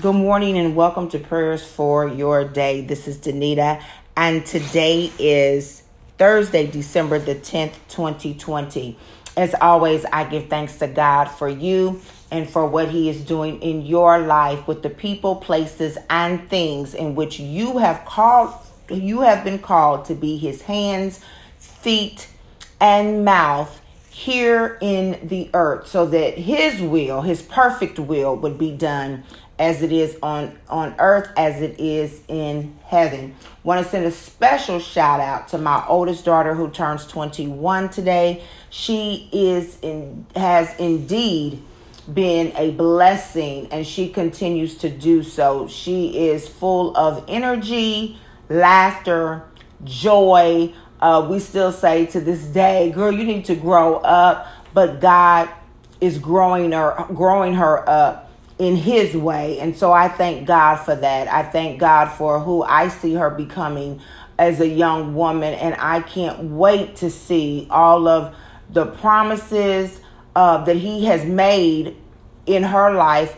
[0.00, 2.80] Good morning and welcome to Prayers for Your Day.
[2.80, 3.82] This is Danita,
[4.16, 5.82] and today is
[6.16, 8.96] Thursday, December the 10th, 2020.
[9.36, 12.00] As always, I give thanks to God for you
[12.30, 16.94] and for what He is doing in your life with the people, places, and things
[16.94, 18.54] in which you have called,
[18.88, 21.20] you have been called to be His hands,
[21.58, 22.28] feet,
[22.80, 23.80] and mouth
[24.20, 29.22] here in the earth so that his will, his perfect will, would be done
[29.60, 33.36] as it is on, on earth as it is in heaven.
[33.62, 38.42] Want to send a special shout out to my oldest daughter who turns 21 today.
[38.70, 41.62] She is in has indeed
[42.12, 45.68] been a blessing and she continues to do so.
[45.68, 48.18] She is full of energy,
[48.48, 49.44] laughter,
[49.84, 50.72] joy.
[51.00, 55.50] Uh, we still say to this day, girl, you need to grow up, but God
[56.00, 58.29] is growing her growing her up
[58.60, 59.58] in his way.
[59.58, 61.28] And so I thank God for that.
[61.28, 64.02] I thank God for who I see her becoming
[64.38, 65.54] as a young woman.
[65.54, 68.36] And I can't wait to see all of
[68.68, 69.98] the promises
[70.36, 71.96] uh, that he has made
[72.44, 73.34] in her life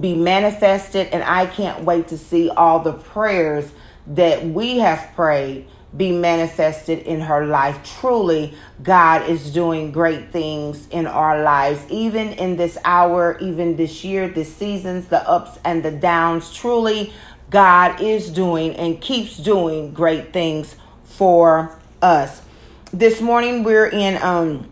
[0.00, 1.08] be manifested.
[1.08, 3.70] And I can't wait to see all the prayers
[4.06, 7.98] that we have prayed be manifested in her life.
[8.00, 14.04] Truly, God is doing great things in our lives, even in this hour, even this
[14.04, 16.52] year, the seasons, the ups and the downs.
[16.52, 17.12] Truly,
[17.50, 22.42] God is doing and keeps doing great things for us.
[22.92, 24.70] This morning, we're in um,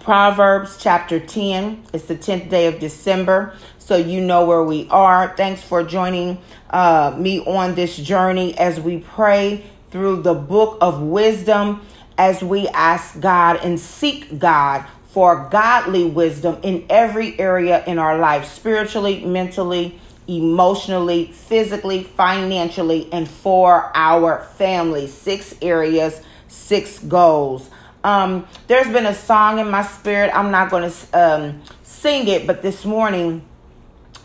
[0.00, 1.84] Proverbs chapter 10.
[1.94, 5.34] It's the 10th day of December, so you know where we are.
[5.34, 11.00] Thanks for joining uh, me on this journey as we pray through the book of
[11.00, 11.80] wisdom
[12.18, 18.18] as we ask God and seek God for godly wisdom in every area in our
[18.18, 25.06] life spiritually, mentally, emotionally, physically, financially, and for our family.
[25.06, 27.70] Six areas, six goals.
[28.02, 30.32] Um, there's been a song in my spirit.
[30.34, 33.44] I'm not going to um, sing it, but this morning,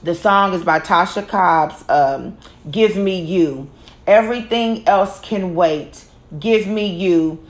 [0.01, 2.39] the song is by Tasha Cobbs, um,
[2.71, 3.69] Give Me You.
[4.09, 6.03] Everything else can wait.
[6.39, 7.45] Give me you.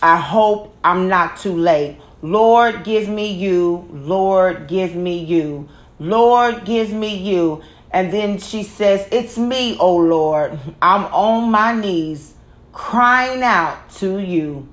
[0.00, 1.98] I hope I'm not too late.
[2.22, 3.88] Lord, give me you.
[3.90, 5.68] Lord, give me you.
[5.98, 7.64] Lord, give me you.
[7.90, 10.56] And then she says, It's me, oh Lord.
[10.80, 12.34] I'm on my knees
[12.72, 14.68] crying out to you.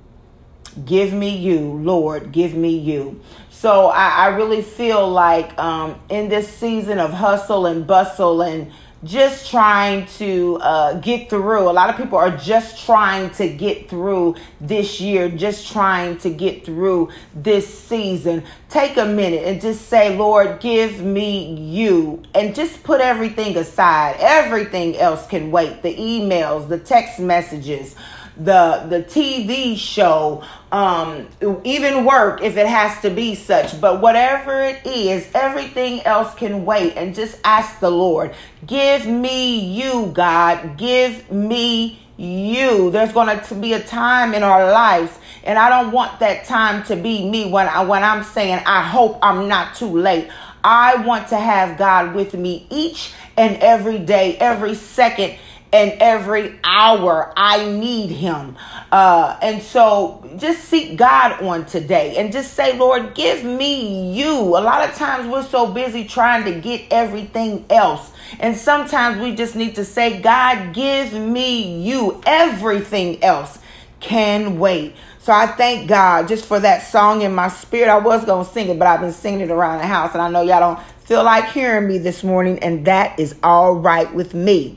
[0.84, 3.20] Give me you, Lord, give me you.
[3.50, 8.70] So I, I really feel like um, in this season of hustle and bustle and
[9.04, 11.68] just trying to uh, get through.
[11.68, 16.30] A lot of people are just trying to get through this year, just trying to
[16.30, 18.44] get through this season.
[18.68, 22.22] Take a minute and just say, Lord, give me you.
[22.34, 24.16] And just put everything aside.
[24.20, 27.96] Everything else can wait the emails, the text messages
[28.36, 31.28] the the TV show, um,
[31.64, 33.80] even work if it has to be such.
[33.80, 36.96] But whatever it is, everything else can wait.
[36.96, 38.34] And just ask the Lord,
[38.66, 42.90] give me you, God, give me you.
[42.90, 46.84] There's going to be a time in our lives, and I don't want that time
[46.84, 50.30] to be me when I when I'm saying I hope I'm not too late.
[50.64, 55.36] I want to have God with me each and every day, every second
[55.72, 58.56] and every hour I need him.
[58.90, 64.34] Uh, and so just seek God on today and just say, Lord, give me you.
[64.34, 68.12] A lot of times we're so busy trying to get everything else.
[68.38, 72.20] And sometimes we just need to say, God, give me you.
[72.26, 73.58] Everything else
[74.00, 74.94] can wait.
[75.20, 77.88] So I thank God just for that song in my spirit.
[77.88, 80.12] I was going to sing it, but I've been singing it around the house.
[80.14, 83.74] And I know y'all don't feel like hearing me this morning, and that is all
[83.74, 84.76] right with me.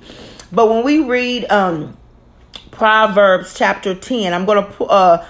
[0.52, 1.98] But when we read um,
[2.72, 5.26] Proverbs chapter 10, I'm going to uh,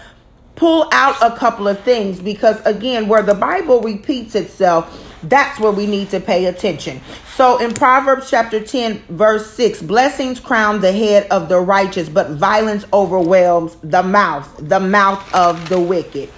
[0.56, 5.72] pull out a couple of things because, again, where the Bible repeats itself, that's where
[5.72, 7.02] we need to pay attention.
[7.36, 12.32] So in Proverbs chapter 10, verse 6, blessings crown the head of the righteous, but
[12.32, 16.30] violence overwhelms the mouth, the mouth of the wicked.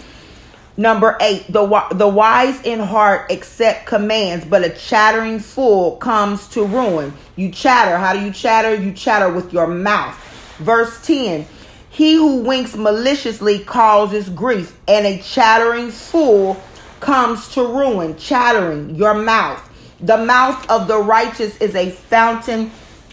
[0.80, 6.64] Number eight, the, the wise in heart accept commands, but a chattering fool comes to
[6.64, 7.14] ruin.
[7.36, 7.98] You chatter.
[7.98, 8.76] How do you chatter?
[8.76, 10.16] You chatter with your mouth.
[10.60, 11.48] Verse 10
[11.90, 16.62] He who winks maliciously causes grief, and a chattering fool
[17.00, 18.16] comes to ruin.
[18.16, 19.64] Chattering, your mouth.
[20.00, 22.70] The mouth of the righteous is a fountain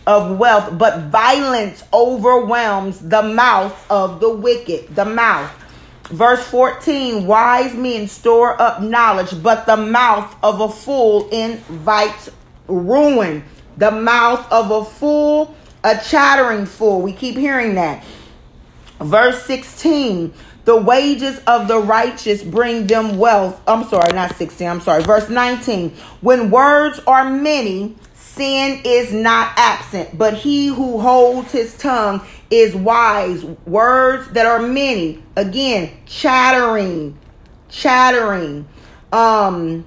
[0.06, 4.94] of wealth, but violence overwhelms the mouth of the wicked.
[4.94, 5.50] The mouth.
[6.08, 12.30] Verse 14 Wise men store up knowledge, but the mouth of a fool invites
[12.68, 13.44] ruin.
[13.76, 17.02] The mouth of a fool, a chattering fool.
[17.02, 18.04] We keep hearing that.
[19.00, 20.32] Verse 16
[20.64, 23.60] the wages of the righteous bring them wealth.
[23.66, 24.66] I'm sorry, not 16.
[24.66, 25.02] I'm sorry.
[25.02, 25.90] Verse 19.
[26.22, 32.74] When words are many, sin is not absent, but he who holds his tongue is
[32.74, 33.44] wise.
[33.44, 35.22] Words that are many.
[35.36, 37.18] Again, chattering,
[37.68, 38.66] chattering.
[39.12, 39.86] Um,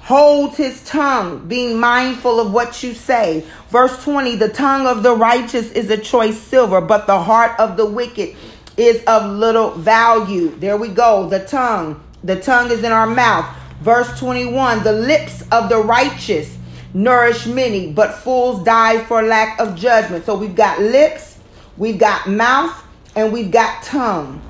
[0.00, 3.44] holds his tongue, being mindful of what you say.
[3.70, 7.76] Verse 20 The tongue of the righteous is a choice silver, but the heart of
[7.76, 8.36] the wicked
[8.76, 10.50] is of little value.
[10.56, 11.28] There we go.
[11.28, 12.02] The tongue.
[12.24, 13.46] The tongue is in our mouth.
[13.80, 16.56] Verse 21 The lips of the righteous
[16.94, 20.24] nourish many, but fools die for lack of judgment.
[20.24, 21.31] So we've got lips,
[21.76, 22.84] we've got mouth,
[23.14, 24.42] and we've got tongue.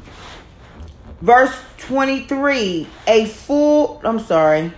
[1.20, 4.72] Verse 23 A fool, I'm sorry.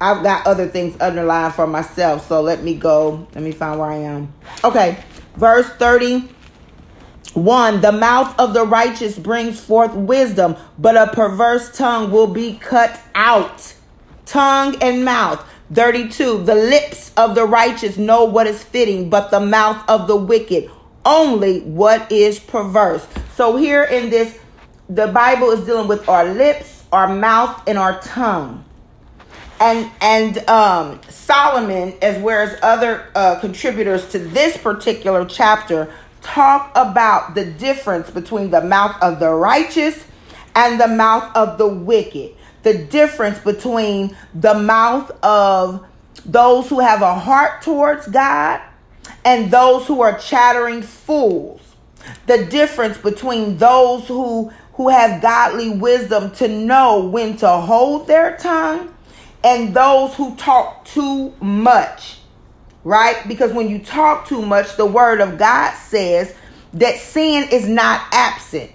[0.00, 3.26] I've got other things underlined for myself, so let me go.
[3.34, 4.32] Let me find where I am.
[4.64, 5.02] Okay,
[5.36, 6.28] verse 30
[7.34, 12.58] one, the mouth of the righteous brings forth wisdom, but a perverse tongue will be
[12.58, 13.74] cut out.
[14.26, 15.44] Tongue and mouth.
[15.72, 20.16] 32, the lips of the righteous know what is fitting, but the mouth of the
[20.16, 20.66] wicked
[21.08, 23.04] only what is perverse.
[23.34, 24.38] So here in this,
[24.88, 28.64] the Bible is dealing with our lips, our mouth, and our tongue.
[29.58, 36.70] And and um, Solomon, as well as other uh, contributors to this particular chapter, talk
[36.76, 40.04] about the difference between the mouth of the righteous
[40.54, 42.36] and the mouth of the wicked.
[42.62, 45.84] The difference between the mouth of
[46.24, 48.60] those who have a heart towards God
[49.24, 51.60] and those who are chattering fools.
[52.26, 58.36] The difference between those who who have godly wisdom to know when to hold their
[58.36, 58.94] tongue
[59.42, 62.18] and those who talk too much
[62.84, 63.26] right?
[63.28, 66.34] Because when you talk too much, the word of God says
[66.74, 68.70] that sin is not absent.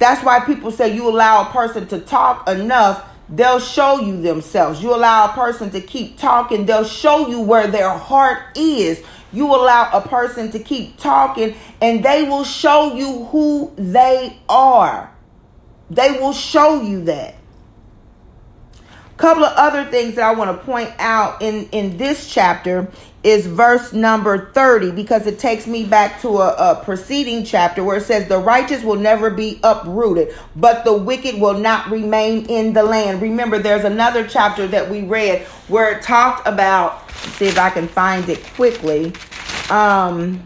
[0.00, 4.82] That's why people say you allow a person to talk enough, they'll show you themselves.
[4.82, 9.02] You allow a person to keep talking, they'll show you where their heart is.
[9.32, 15.12] You allow a person to keep talking, and they will show you who they are.
[15.90, 17.34] They will show you that
[19.18, 22.88] couple of other things that I want to point out in in this chapter
[23.24, 27.96] is verse number 30 because it takes me back to a, a, preceding chapter where
[27.96, 32.72] it says the righteous will never be uprooted but the wicked will not remain in
[32.72, 37.58] the land remember there's another chapter that we read where it talked about see if
[37.58, 39.12] i can find it quickly
[39.70, 40.40] um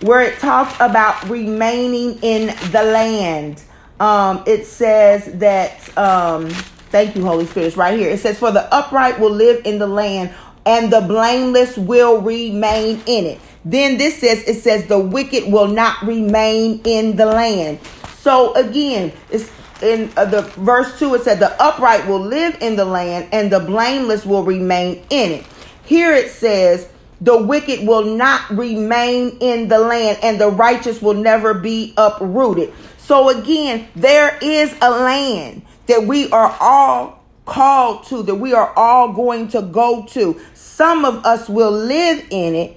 [0.00, 3.62] where it talked about remaining in the land
[4.00, 6.50] um it says that um
[6.90, 7.66] Thank you, Holy Spirit.
[7.66, 8.10] It's right here.
[8.10, 10.32] It says, For the upright will live in the land,
[10.66, 13.40] and the blameless will remain in it.
[13.64, 17.78] Then this says, It says, The wicked will not remain in the land.
[18.18, 19.50] So again, it's
[19.82, 23.52] in uh, the verse 2 it said the upright will live in the land and
[23.52, 25.46] the blameless will remain in it
[25.84, 26.88] here it says
[27.20, 32.72] the wicked will not remain in the land and the righteous will never be uprooted
[32.96, 38.72] so again there is a land that we are all called to, that we are
[38.76, 40.38] all going to go to.
[40.76, 42.76] Some of us will live in it,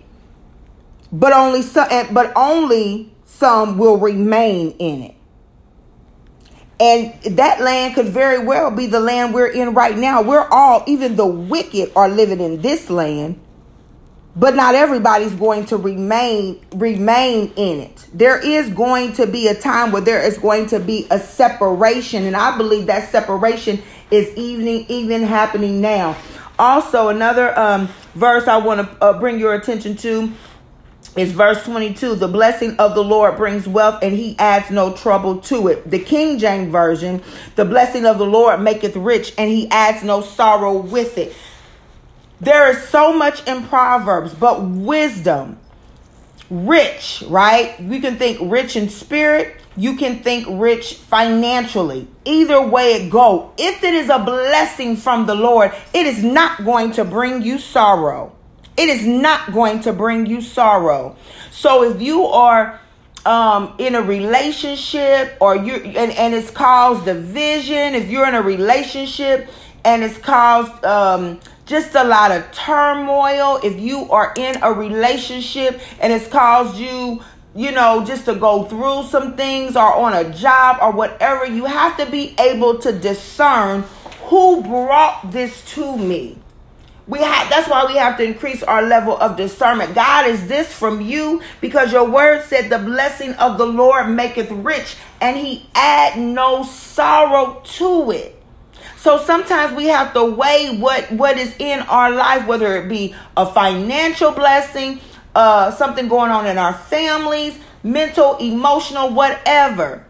[1.12, 5.16] but only some, but only some will remain in it.
[6.80, 10.22] And that land could very well be the land we're in right now.
[10.22, 13.38] We're all, even the wicked, are living in this land
[14.36, 19.56] but not everybody's going to remain remain in it there is going to be a
[19.56, 24.30] time where there is going to be a separation and i believe that separation is
[24.38, 26.16] even even happening now
[26.60, 30.32] also another um, verse i want to uh, bring your attention to
[31.16, 35.40] is verse 22 the blessing of the lord brings wealth and he adds no trouble
[35.42, 35.90] to it.
[35.90, 37.24] The king james version
[37.56, 41.36] the blessing of the lord maketh rich and he adds no sorrow with it.
[42.42, 45.59] There is so much in Proverbs, but wisdom,
[46.50, 47.80] rich, right?
[47.80, 52.08] You can think rich in spirit, you can think rich financially.
[52.26, 56.66] Either way it go, if it is a blessing from the Lord, it is not
[56.66, 58.36] going to bring you sorrow.
[58.78, 61.16] It is not going to bring you sorrow.
[61.52, 62.80] So if you are
[63.26, 68.42] um, in a relationship or you and, and it's caused division, if you're in a
[68.42, 69.50] relationship
[69.84, 71.40] and it's caused um,
[71.70, 73.60] just a lot of turmoil.
[73.64, 77.22] If you are in a relationship and it's caused you,
[77.56, 81.66] you know, just to go through some things or on a job or whatever, you
[81.66, 83.84] have to be able to discern
[84.24, 86.40] who brought this to me.
[87.08, 89.94] We have that's why we have to increase our level of discernment.
[89.94, 91.42] God, is this from you?
[91.62, 96.64] Because your word said the blessing of the Lord maketh rich, and he add no
[96.64, 98.39] sorrow to it.
[99.02, 103.16] So sometimes we have to weigh what what is in our life, whether it be
[103.38, 105.00] a financial blessing,
[105.34, 110.06] uh, something going on in our families, mental, emotional, whatever.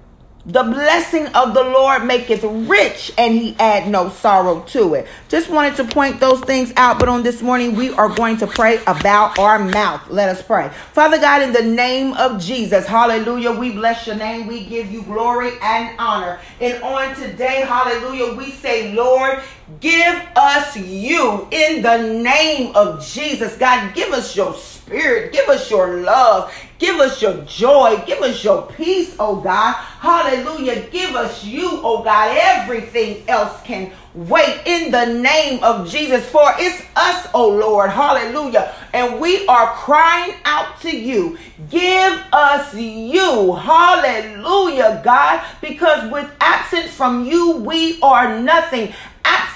[0.45, 5.05] The blessing of the Lord maketh rich, and he add no sorrow to it.
[5.27, 8.47] Just wanted to point those things out, but on this morning we are going to
[8.47, 10.09] pray about our mouth.
[10.09, 10.69] Let us pray.
[10.93, 14.47] Father God, in the name of Jesus, hallelujah, we bless your name.
[14.47, 16.39] We give you glory and honor.
[16.61, 19.41] And on today, hallelujah, we say, Lord,
[19.81, 23.57] give us you in the name of Jesus.
[23.57, 25.31] God, give us your spirit.
[25.33, 26.51] Give us your love.
[26.79, 28.01] Give us your joy.
[28.07, 29.73] Give us your peace, oh God.
[29.73, 30.87] Hallelujah.
[30.89, 32.37] Give us you, oh God.
[32.39, 36.25] Everything else can wait in the name of Jesus.
[36.29, 37.89] For it's us, oh Lord.
[37.89, 38.73] Hallelujah.
[38.93, 41.37] And we are crying out to you.
[41.69, 43.55] Give us you.
[43.55, 45.45] Hallelujah, God.
[45.59, 48.93] Because with absent from you, we are nothing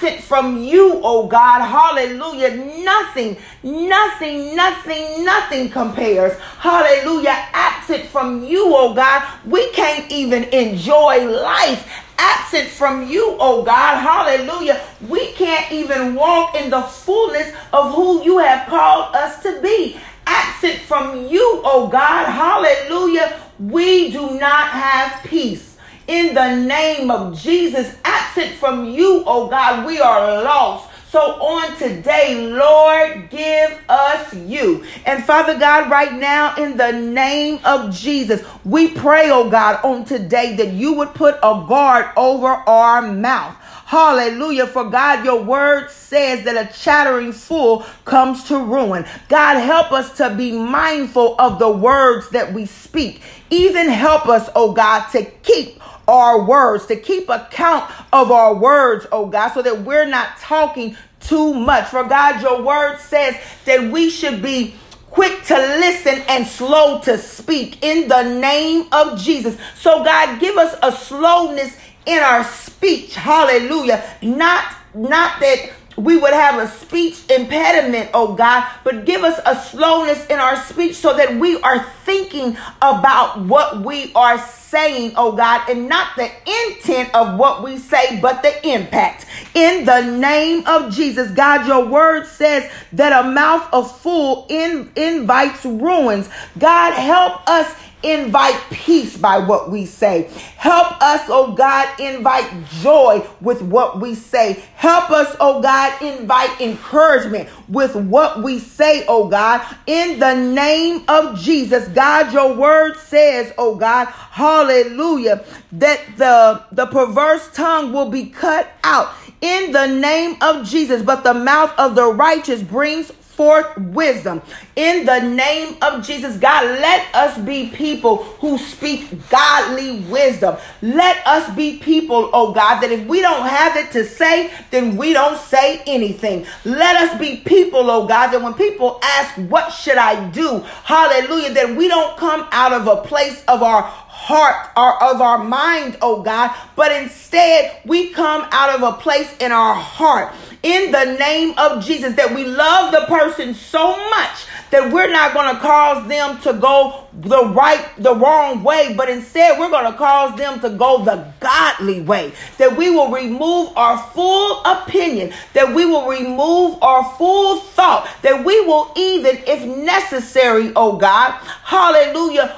[0.04, 1.62] absent from you, oh God.
[1.62, 2.56] Hallelujah.
[2.84, 6.38] Nothing, nothing, nothing, nothing compares.
[6.58, 7.34] Hallelujah.
[7.52, 9.26] Absent from you, oh God.
[9.46, 13.98] We can't even enjoy life absent from you, oh God.
[13.98, 14.80] Hallelujah.
[15.08, 19.98] We can't even walk in the fullness of who you have called us to be.
[20.26, 22.26] Absent from you, oh God.
[22.26, 23.40] Hallelujah.
[23.58, 25.73] We do not have peace
[26.06, 27.96] in the name of Jesus.
[28.04, 30.90] Absent from you, oh God, we are lost.
[31.10, 34.84] So on today, Lord, give us you.
[35.06, 40.04] And Father God, right now, in the name of Jesus, we pray, oh God, on
[40.04, 43.54] today that you would put a guard over our mouth.
[43.86, 44.66] Hallelujah.
[44.66, 49.06] For God, your word says that a chattering fool comes to ruin.
[49.28, 53.22] God, help us to be mindful of the words that we speak.
[53.50, 59.06] Even help us, oh God, to keep our words, to keep account of our words,
[59.12, 61.88] oh God, so that we're not talking too much.
[61.88, 64.74] For God, your word says that we should be
[65.10, 69.56] quick to listen and slow to speak in the name of Jesus.
[69.76, 73.14] So God, give us a slowness in our speech.
[73.14, 74.02] Hallelujah.
[74.22, 79.56] Not not that we would have a speech impediment, oh God, but give us a
[79.56, 85.32] slowness in our speech so that we are thinking about what we are saying, oh
[85.32, 86.30] God, and not the
[86.68, 89.26] intent of what we say, but the impact.
[89.54, 94.90] In the name of Jesus, God, your word says that a mouth of fool in,
[94.96, 96.28] invites ruins.
[96.58, 97.72] God, help us
[98.04, 100.30] invite peace by what we say.
[100.56, 102.50] Help us, oh God, invite
[102.82, 104.62] joy with what we say.
[104.76, 109.66] Help us, oh God, invite encouragement with what we say, oh God.
[109.86, 116.86] In the name of Jesus, God, your word says, oh God, hallelujah, that the, the
[116.86, 121.94] perverse tongue will be cut out in the name of Jesus, but the mouth of
[121.94, 124.40] the righteous brings forth wisdom
[124.76, 126.36] in the name of Jesus.
[126.36, 130.56] God, let us be people who speak godly wisdom.
[130.82, 134.96] Let us be people, oh God, that if we don't have it to say, then
[134.96, 136.46] we don't say anything.
[136.64, 140.60] Let us be people, oh God, that when people ask, What should I do?
[140.84, 145.42] Hallelujah, that we don't come out of a place of our heart or of our
[145.42, 150.32] mind, oh God, but instead we come out of a place in our heart
[150.64, 155.34] in the name of Jesus that we love the person so much that we're not
[155.34, 159.90] going to cause them to go the right, the wrong way, but instead we're going
[159.92, 162.32] to cause them to go the godly way.
[162.56, 168.42] That we will remove our full opinion, that we will remove our full thought, that
[168.42, 172.56] we will even, if necessary, oh God, hallelujah.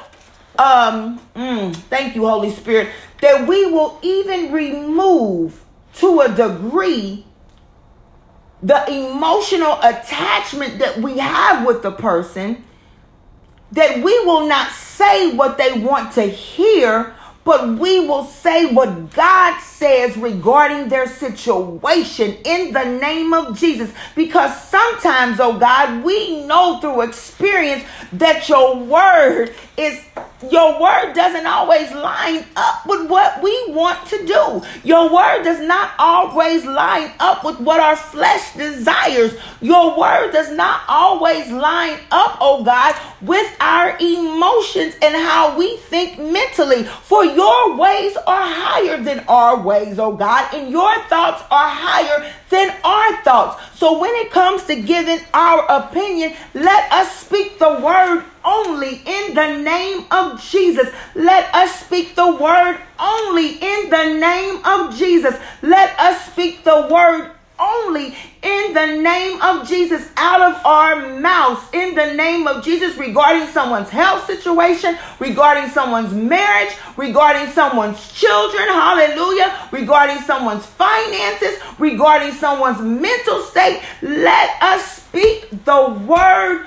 [0.59, 2.89] Um, mm, thank you, Holy Spirit,
[3.21, 5.61] that we will even remove
[5.95, 7.27] to a degree
[8.63, 12.65] the emotional attachment that we have with the person
[13.73, 19.13] that we will not say what they want to hear, but we will say what
[19.13, 23.91] God says regarding their situation in the name of Jesus.
[24.15, 27.85] Because sometimes, oh God, we know through experience
[28.15, 30.01] that your word is
[30.50, 34.62] your word doesn't always line up with what we want to do.
[34.85, 39.35] Your word does not always line up with what our flesh desires.
[39.62, 45.78] Your word does not always line up, oh God, with our emotions and how we
[45.78, 46.85] think mentally.
[46.85, 52.31] For your ways are higher than our ways, oh God, and your thoughts are higher
[52.50, 53.78] than our thoughts.
[53.78, 59.35] So when it comes to giving our opinion, let us speak the word only in
[59.35, 60.88] the name of Jesus.
[61.15, 65.35] Let us speak the word only in the name of Jesus.
[65.62, 71.62] Let us speak the word only in the name of Jesus out of our mouths,
[71.73, 78.69] in the name of Jesus, regarding someone's health situation, regarding someone's marriage, regarding someone's children,
[78.69, 83.83] hallelujah, regarding someone's finances, regarding someone's mental state.
[84.03, 86.67] Let us speak the word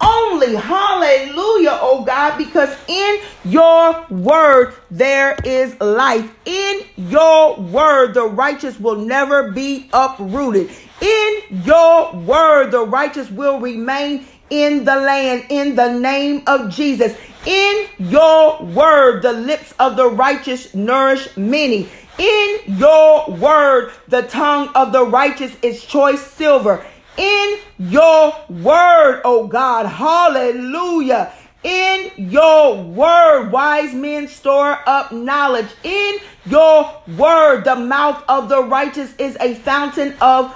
[0.00, 0.54] only.
[0.54, 6.30] Hallelujah, oh God, because in your word there is life.
[6.44, 10.70] In your word, the righteous will never be uprooted.
[11.00, 17.16] In your word, the righteous will remain in the land in the name of Jesus.
[17.46, 21.88] In your word, the lips of the righteous nourish many.
[22.18, 26.84] In your word, the tongue of the righteous is choice silver
[27.16, 29.86] in your word, oh God.
[29.86, 31.32] Hallelujah.
[31.62, 35.68] In your word, wise men store up knowledge.
[35.82, 40.54] In your word, the mouth of the righteous is a fountain of,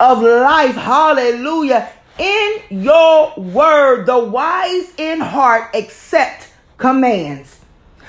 [0.00, 0.74] of life.
[0.74, 1.90] Hallelujah.
[2.18, 6.48] In your word, the wise in heart accept
[6.78, 7.58] commands.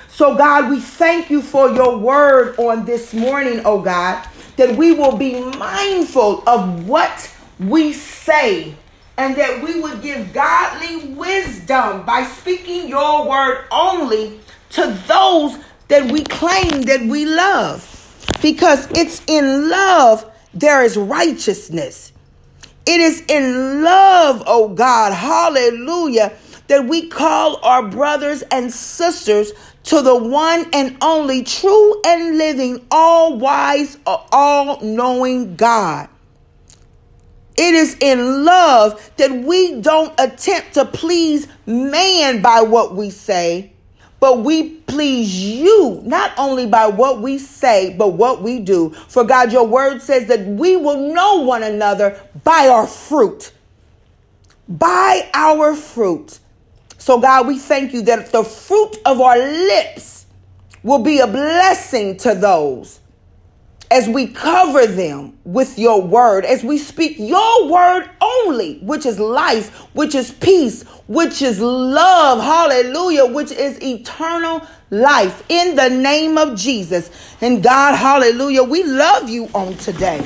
[0.08, 4.26] So, God, we thank you for your word on this morning, oh God,
[4.58, 7.33] that we will be mindful of what
[7.70, 8.76] we say
[9.18, 14.40] and that we would give godly wisdom by speaking your word only
[14.72, 17.90] to those that we claim that we love.
[18.42, 22.12] Because it's in love there is righteousness.
[22.86, 26.34] It is in love, oh God, hallelujah,
[26.68, 29.52] that we call our brothers and sisters
[29.86, 36.10] to the one and only true and living, all wise, all knowing God.
[37.56, 43.74] It is in love that we don't attempt to please man by what we say,
[44.20, 48.90] but we please you, not only by what we say, but what we do.
[48.92, 53.52] For God, your word says that we will know one another by our fruit.
[54.68, 56.40] By our fruit.
[56.98, 60.26] So, God, we thank you that the fruit of our lips
[60.84, 63.00] will be a blessing to those
[63.92, 69.20] as we cover them with your word, as we speak your word only, which is
[69.20, 76.38] life, which is peace, which is love, hallelujah, which is eternal life in the name
[76.38, 77.12] of Jesus.
[77.42, 80.26] And God, hallelujah, we love you on today.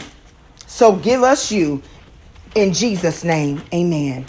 [0.67, 1.81] So give us you
[2.55, 3.63] in Jesus' name.
[3.73, 4.27] Amen.